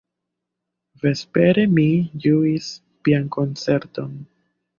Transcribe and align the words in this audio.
Vespere 1.03 1.65
mi 1.73 1.83
ĝuis 2.25 2.71
piankoncerton. 3.05 4.11